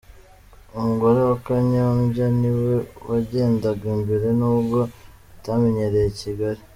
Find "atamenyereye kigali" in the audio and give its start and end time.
5.35-6.61